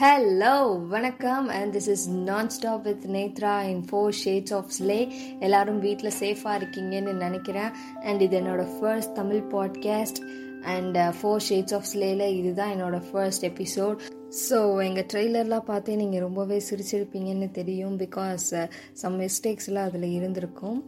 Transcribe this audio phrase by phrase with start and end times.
[0.00, 1.46] Hello வணக்கம்.
[1.48, 4.98] And this is நான் stop with Nethra in four shades of slay
[5.40, 7.72] எல்லாரும் வீட்டில் சேஃபாக இருக்கீங்கன்னு நினைக்கிறேன்.
[8.02, 10.20] அண்ட் இது என்னோட first Tamil podcast
[10.74, 13.98] and four shades of ஸ்லேல இதுதான் என்னோட ஃபர்ஸ்ட் எபிசோட்
[14.48, 20.80] ஸோ எங்கள் ட்ரெய்லர்லாம் பார்த்தே நீங்கள் ரொம்பவே சிரிச்சிருப்பீங்கன்னு தெரியும் பிகாஸ் சம் மிஸ்டேக்ஸ்லாம் அதில் இருந்திருக்கும்.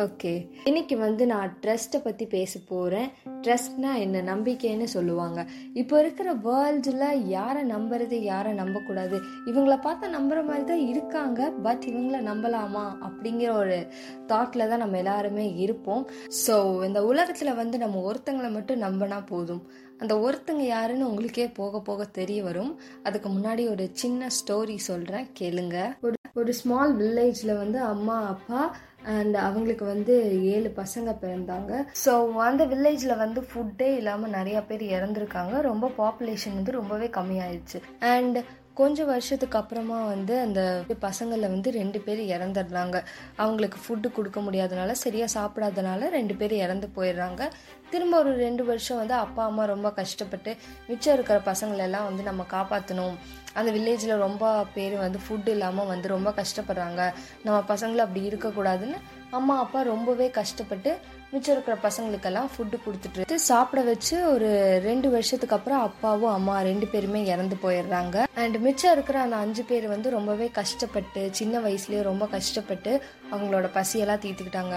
[0.00, 3.08] ஓகே இன்னைக்கு வந்து நான் ட்ரஸ்ட்டை பற்றி பேச போகிறேன்
[3.42, 4.22] ட்ரஸ்ட்னா என்ன?
[4.22, 5.46] நம்பிக்கைன்னு சொல்லுவாங்க.
[5.72, 9.20] இப்போ இருக்கிற வேர்ல்டில் யாரை நம்புறது யாரை நம்பக்கூடாது?
[9.46, 11.50] இவங்கள பார்த்தா நம்புற மாதிரி தான் இருக்காங்க.
[11.50, 12.84] பட் இவங்கள நம்பலாமா?
[13.02, 13.86] அப்படிங்கிற ஒரு
[14.26, 16.06] தாட்டில் தான் நம்ம எல்லாருமே இருப்போம்.
[16.46, 19.62] ஸோ இந்த உலகத்தில் வந்து நம்ம ஒருத்தங்களை மட்டும் நம்பினா போதும்.
[19.98, 22.78] அந்த ஒருத்தங்க யாருன்னு உங்களுக்கே போக போக தெரிய வரும்.
[23.02, 25.94] அதுக்கு முன்னாடி ஒரு சின்ன ஸ்டோரி சொல்கிறேன் கேளுங்க.
[26.00, 28.76] ஒரு ஒரு ஸ்மால் வில்லேஜில் வந்து அம்மா அப்பா
[29.16, 30.14] அண்ட் அவங்களுக்கு வந்து
[30.54, 31.72] ஏழு பசங்க பிறந்தாங்க.
[32.04, 32.12] ஸோ
[32.48, 35.60] அந்த வில்லேஜில் வந்து ஃபுட்டே இல்லாமல் நிறைய பேர் இறந்துருக்காங்க.
[35.70, 37.80] ரொம்ப பாப்புலேஷன் வந்து ரொம்பவே கம்மியாயிடுச்சு.
[38.14, 38.38] அண்ட்
[38.74, 40.60] கொஞ்சம் வருஷத்துக்கு அப்புறமா வந்து அந்த
[41.00, 42.96] பசங்களில் வந்து ரெண்டு பேர் இறந்துடுறாங்க.
[43.36, 47.50] அவங்களுக்கு ஃபுட்டு கொடுக்க முடியாதனால சரியாக சாப்பிடாதனால ரெண்டு பேர் இறந்து போயிடுறாங்க.
[47.92, 50.50] திரும்ப ஒரு ரெண்டு வருஷம் வந்து அப்பா அம்மா ரொம்ப கஷ்டப்பட்டு
[50.88, 53.16] மிச்சம் இருக்கிற பசங்களெல்லாம் வந்து நம்ம காப்பாற்றணும்
[53.58, 57.00] அந்த வில்லேஜில் ரொம்ப பேர் வந்து ஃபுட் இல்லாமல் வந்து ரொம்ப கஷ்டப்படுறாங்க.
[57.46, 59.00] நம்ம பசங்களை அப்படி இருக்கக்கூடாதுன்னு
[59.38, 60.90] அம்மா அப்பா ரொம்பவே கஷ்டப்பட்டு
[61.32, 64.48] மிச்சம் இருக்கிற பசங்களுக்கெல்லாம் ஃபுட்டு கொடுத்துட்டு சாப்பிட வச்சு ஒரு
[64.84, 68.16] ரெண்டு வருஷத்துக்கு அப்புறம் அப்பாவும் அம்மா ரெண்டு பேருமே இறந்து போயிடுறாங்க.
[68.42, 72.92] அண்ட் மிச்சம் இருக்கிற அந்த அஞ்சு பேர் வந்து ரொம்பவே கஷ்டப்பட்டு சின்ன வயசுலேயே ரொம்ப கஷ்டப்பட்டு
[73.32, 74.76] அவங்களோட பசியெல்லாம் தீர்த்துக்கிட்டாங்க.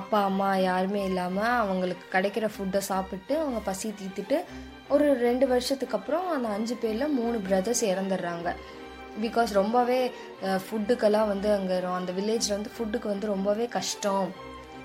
[0.00, 4.38] அப்பா அம்மா யாருமே இல்லாமல் அவங்களுக்கு கிடைக்கிற ஃபுட்டை சாப்பிட்டு அவங்க பசி தீர்த்துட்டு
[4.88, 8.50] ஒரு ரெண்டு வருஷத்துக்கு அப்புறம் அந்த அஞ்சு பேரில் மூணு பிரதர்ஸ் இறந்துடுறாங்க.
[9.22, 10.00] பிகாஸ் ரொம்பவே
[10.42, 14.28] ஃபுட்டுக்கெல்லாம் வந்து அங்கே அந்த வில்லேஜில் வந்து ஃபுட்டுக்கு வந்து ரொம்பவே கஷ்டம்.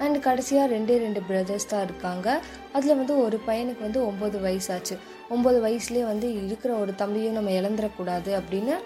[0.06, 2.28] அண்ட் கடைசியாக ரெண்டே ரெண்டு பிரதர்ஸ் தான் இருக்காங்க.
[2.76, 4.96] அதில் வந்து ஒரு பையனுக்கு வந்து ஒம்பது வயசாச்சு.
[5.36, 8.78] ஒம்பது வயசுலேயே வந்து இருக்கிற ஒரு தம்பியும் நம்ம இழந்துடக்கூடாது அப்படின்னு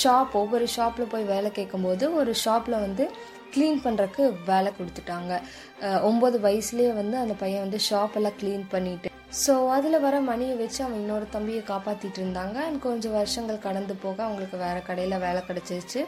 [0.00, 3.06] ஷாப் ஒவ்வொரு ஷாப்பில் போய் வேலை கேட்கும்போது ஒரு ஷாப்பில் வந்து
[3.54, 5.32] க்ளீன் பண்ணுறக்கு வேலை கொடுத்துட்டாங்க.
[6.10, 9.08] ஒம்பது வயசுலேயே வந்து அந்த பையன் வந்து ஷாப்பெல்லாம் க்ளீன் பண்ணிட்டு
[9.40, 12.56] ஸோ அதில் வர மணியை வச்சு அவன் இன்னொரு தம்பியை காப்பாற்றிட்டு இருந்தாங்க.
[12.66, 16.00] அண்ட் கொஞ்சம் வருஷங்கள் கடந்து போக அவங்களுக்கு வேறு கடையில் வேலை கிடச்சிருச்சு.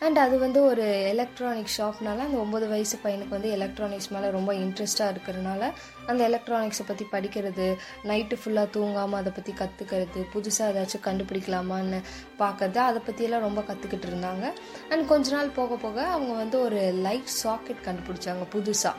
[0.00, 5.14] அண்ட் அது வந்து ஒரு எலக்ட்ரானிக் ஷாப்னால அந்த ஒம்பது வயசு பையனுக்கு வந்து எலக்ட்ரானிக்ஸ் மேலே ரொம்ப இன்ட்ரெஸ்ட்டாக
[5.14, 5.72] இருக்கிறனால
[6.06, 12.02] அந்த எலக்ட்ரானிக்ஸை பற்றி படிக்கிறது நைட்டு ஃபுல்லாக தூங்காமல் அதை பற்றி கற்றுக்கிறது புதுசாக ஏதாச்சும் கண்டுபிடிக்கலாமான்னு
[12.38, 14.52] பார்க்கறது அதை பற்றியெல்லாம் ரொம்ப கற்றுக்கிட்டு இருந்தாங்க.
[14.90, 18.94] அண்ட் கொஞ்ச நாள் போக போக அவங்க வந்து ஒரு லைட் சாக்கெட் கண்டுபிடிச்சாங்க புதுசாக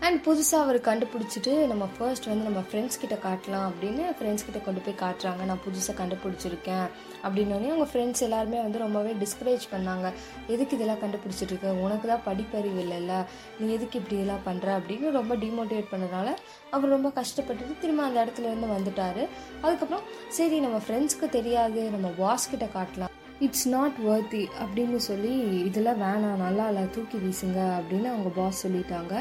[0.00, 4.80] அண்ட் புதுசாக அவர் கண்டுபிடிச்சிட்டு நம்ம ஃபர்ஸ்ட் வந்து நம்ம ஃப்ரெண்ட்ஸ் கிட்ட காட்டலாம் அப்படின்னு ஃப்ரெண்ட்ஸ் கிட்ட கொண்டு
[4.80, 5.44] போய் காட்டுறாங்க.
[5.44, 6.86] நான் புதுசாக கண்டுபிடிச்சிருக்கேன்
[7.22, 10.12] அப்படின்னோடனே அவங்க ஃப்ரெண்ட்ஸ் எல்லாருமே வந்து ரொம்பவே டிஸ்கரேஜ் பண்ணாங்க.
[10.46, 13.26] எதுக்கு இதெல்லாம் கண்டுபிடிச்சிட்டு உனக்கு தான் படிப்பறிவு இல்லைல்ல.
[13.60, 16.36] நீ எதுக்கு இப்படி இதெல்லாம் பண்ணுற அப்படின்னு ரொம்ப டிமோட்டிவேட் பண்ணதுனால
[16.70, 19.28] அவர் ரொம்ப கஷ்டப்பட்டுட்டு திரும்ப அந்த இடத்துல இருந்து வந்துட்டாரு.
[19.60, 21.90] அதுக்கப்புறம் சரி நம்ம ஃப்ரெண்ட்ஸ்க்கு தெரியாது.
[21.90, 23.12] நம்ம பாஸ் கிட்ட காட்டலாம்.
[23.40, 25.32] இட்ஸ் நாட் வர்த்தி அப்படின்னு சொல்லி
[25.68, 29.14] இதெல்லாம் வேணாம் நல்லா இல்லை தூக்கி வீசுங்க அப்படின்னு அவங்க பாஸ் சொல்லிட்டாங்க.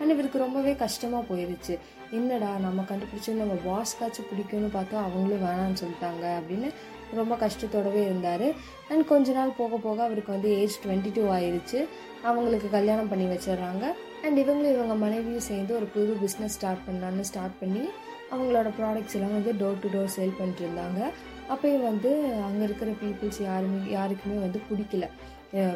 [0.00, 1.78] அண்ட் இவருக்கு ரொம்பவே கஷ்டமாக போயிடுச்சு
[2.10, 6.70] என்னடா நம்ம கண்டுபிடிச்சி நம்ம பாஸ்க்காச்சும் பிடிக்கும்னு பார்த்தா அவங்களும் வேணான்னு சொல்லிட்டாங்க அப்படின்னு
[7.14, 8.46] ரொம்ப கஷ்டத்தோடவே இருந்தார்.
[8.90, 11.86] அண்ட் கொஞ்ச நாள் போக போக அவருக்கு வந்து ஏஜ் டுவெண்ட்டி டூ ஆயிடுச்சு
[12.22, 13.84] அவங்களுக்கு கல்யாணம் பண்ணி வச்சிடுறாங்க.
[14.24, 17.84] அண்ட் இவங்களும் இவங்க மனைவியும் சேர்ந்து ஒரு புது பிஸ்னஸ் ஸ்டார்ட் பண்ணலான்னு ஸ்டார்ட் பண்ணி
[18.32, 21.10] அவங்களோட ப்ராடக்ட்ஸ் எல்லாம் வந்து டோர் டு டோர் சேல் பண்ணிட்டு இருந்தாங்க.
[21.52, 22.10] அப்பயும் வந்து
[22.48, 25.06] அங்கே இருக்கிற பீப்புள்ஸ் யாருமே யாருக்குமே வந்து பிடிக்கல.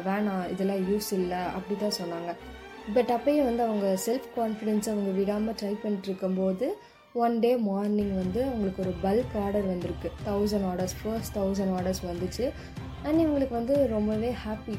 [0.07, 2.31] வேணாம் இதெல்லாம் யூஸ் இல்லை அப்படி தான் சொன்னாங்க.
[2.95, 6.67] பட் அப்பயும் வந்து அவங்க செல்ஃப் கான்ஃபிடென்ஸ் அவங்க விடாமல் ட்ரை பண்ணிட்டு இருக்கும்போது
[7.25, 10.09] ஒன் டே மார்னிங் வந்து அவங்களுக்கு ஒரு பல்க் ஆர்டர் வந்திருக்கு.
[10.27, 12.45] Thousand orders first thousand orders வந்துச்சு.
[13.07, 14.75] அண்ட் இவங்களுக்கு வந்து ரொம்பவே ஹாப்பி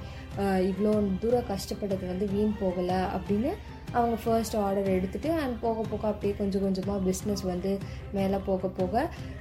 [0.71, 0.91] இவ்வளோ
[1.22, 3.53] தூரம் கஷ்டப்பட்டது வந்து வீண் போகலை அப்படின்னு
[3.95, 7.73] அவங்க ஃபர்ஸ்ட் ஆர்டர் எடுத்துகிட்டு அண்ட் போக போக அப்படியே கொஞ்சம் கொஞ்சமாக பிஸ்னஸ் வந்து
[8.17, 8.95] மேலே போக போக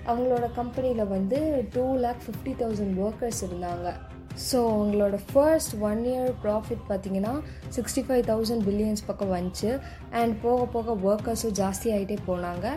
[0.09, 1.39] அவங்களோட கம்பெனியில் வந்து
[1.75, 3.87] two lakh fifty thousand workers இருந்தாங்க.
[4.49, 7.33] ஸோ அவங்களோட ஃபர்ஸ்ட் ஒன் இயர் ப்ராஃபிட் பார்த்தீங்கன்னா
[7.77, 9.71] சிக்ஸ்டி ஃபைவ் தௌசண்ட் பில்லியன்ஸ் பக்கம் வந்துச்சு.
[10.19, 12.67] அண்ட் போக போக ஒர்க்கர்ஸும் ஜாஸ்தி ஆகிட்டே போனாங்க.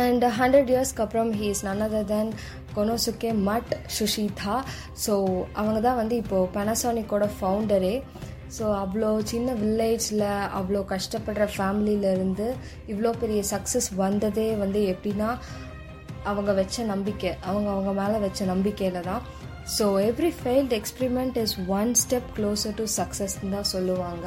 [0.00, 2.28] அண்ட் ஹண்ட்ரட் இயர்ஸ்க்கு அப்புறம் he is none other than
[2.74, 3.30] Konosuke
[3.96, 4.56] Matsushita
[5.04, 5.14] so
[5.60, 7.94] அவங்க தான் வந்து இப்போது பெனசானிக்கோட ஃபவுண்டரே
[8.56, 10.24] ஸோ அவ்வளோ சின்ன வில்லேஜில்
[10.58, 12.46] அவ்வளோ கஷ்டப்படுற ஃபேமிலியிலேருந்து
[12.92, 15.28] இவ்வளோ பெரிய சக்ஸஸ் வந்ததே வந்து எப்படின்னா
[16.30, 19.22] அவங்க வச்ச நம்பிக்கை அவங்க அவங்க மேலே வச்ச நம்பிக்கையில் தான்.
[19.76, 24.26] So every failed experiment is one step closer to சக்ஸஸ்ன்னு தான் சொல்லுவாங்க.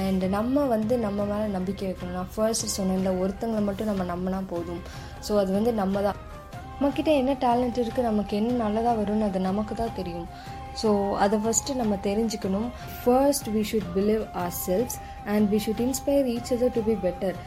[0.00, 4.82] அண்ட் நம்ம வந்து நம்ம மேலே நம்பிக்கை வைக்கணும் நான் ஃபர்ஸ்ட் சொன்னேன்ல ஒருத்தங்களை மட்டும் நம்ம நம்பினா போதும்.
[5.26, 6.18] ஸோ அது வந்து நம்ம தான்.
[6.74, 10.28] நம்மக்கிட்ட என்ன டேலண்ட் இருக்குது நமக்கு என்ன நல்லதாக வரும்னு அது நமக்கு தான் தெரியும்.
[10.80, 10.90] ஸோ
[11.24, 12.68] அதை ஃபஸ்ட்டு நம்ம தெரிஞ்சுக்கணும்.
[13.04, 14.26] First we should believe
[14.66, 14.98] ourselves
[15.34, 17.38] and we should inspire each other to be better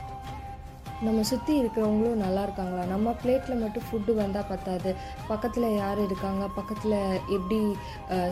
[1.05, 2.83] நம்ம சுற்றி இருக்கிறவங்களும் நல்லா இருக்காங்களா?
[2.91, 4.91] நம்ம பிளேட்டில் மட்டும் ஃபுட்டு வந்தால் பத்தாது.
[5.31, 6.43] பக்கத்தில் யார் இருக்காங்க?
[6.57, 6.95] பக்கத்தில்
[7.35, 7.59] எப்படி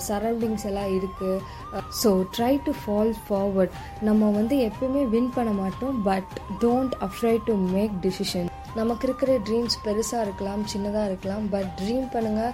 [0.07, 1.41] சரௌண்டிங்ஸ் எல்லாம் இருக்குது
[2.01, 3.75] so try to fall forward
[4.09, 6.33] நம்ம வந்து எப்பயுமே வின் பண்ண மாட்டோம் but
[6.63, 12.53] don't afraid to make decision நமக்கு இருக்கிற ட்ரீம்ஸ் பெருசாக இருக்கலாம் சின்னதாக இருக்கலாம் பட் ட்ரீம் பண்ணுங்கள்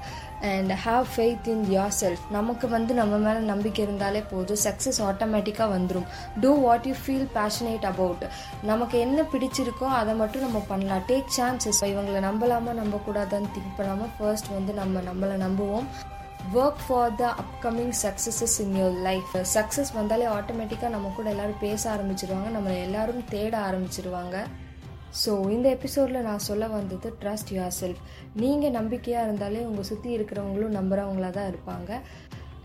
[0.51, 1.63] and have faith in
[1.99, 4.61] yourself நமக்கு வந்து நம்ம மேலே நம்பிக்கை இருந்தாலே போதும்.
[4.63, 6.07] சக்ஸஸ் ஆட்டோமேட்டிக்காக வந்துடும்
[6.39, 8.25] do what you feel passionate about
[8.63, 11.05] நமக்கு என்ன பிடிச்சிருக்கோ அதை மட்டும் நம்ம பண்ணலாம்.
[11.07, 15.87] டேக் சான்சஸ் இவங்களை நம்பலாமா நம்பக்கூடாதான்னு திங்க் பண்ணாமல் ஃபர்ஸ்ட் வந்து நம்ம நம்மளை நம்புவோம்.
[16.55, 21.89] Work for the upcoming successes in your life success வந்தாலே ஆட்டோமேட்டிக்காக நம்ம கூட எல்லோரும் பேச
[21.95, 22.49] ஆரம்பிச்சிருவாங்க.
[22.57, 24.37] நம்மளை எல்லாரும் தேட ஆரம்பிச்சிருவாங்க.
[25.25, 28.01] ஸோ இந்த எபிசோடில் நான் சொல்ல வந்தது ட்ரஸ்ட் யுவர் செல்ஃப்
[28.35, 31.91] நீங்கள் நம்பிக்கையாக இருந்தாலே உங்கள் சுற்றி இருக்கிறவங்களும் நம்புகிறவங்களாக தான் இருப்பாங்க.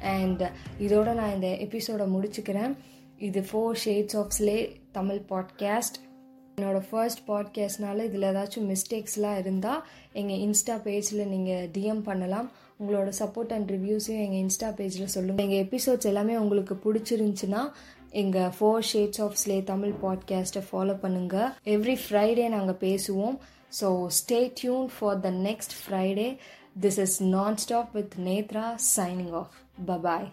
[0.00, 0.43] அண்ட்
[0.81, 2.73] இதோட நான் இந்த எபிசோடை முடிச்சுக்கிறேன்.
[3.19, 4.56] இது four shades of slay
[4.93, 5.99] Tamil podcast
[6.59, 12.50] என்னோடய ஃபர்ஸ்ட் பாட்காஸ்ட்னால இதில் ஏதாச்சும் மிஸ்டேக்ஸ்லாம் இருந்தால் எங்கள் இன்ஸ்டா பேஜில் நீங்கள் டிஎம் பண்ணலாம்.
[12.81, 17.62] உங்களோட சப்போர்ட் அண்ட் ரிவ்யூஸையும் எங்கள் இன்ஸ்டா பேஜில் சொல்லுங்கள் எங்கள் எபிசோட்ஸ் எல்லாமே உங்களுக்கு பிடிச்சிருந்துச்சுன்னா
[18.12, 23.37] எங்கள் four shades of slay Tamil பாட்காஸ்ட்டை ஃபாலோ பண்ணுங்கள் எவ்ரி ஃப்ரைடே நாங்கள் பேசுவோம்.
[23.81, 23.88] So
[24.19, 26.29] stay tuned for the next Friday
[26.81, 27.23] this is
[27.56, 28.67] nonstop with Netra
[28.97, 29.55] signing off
[29.87, 30.29] bye bye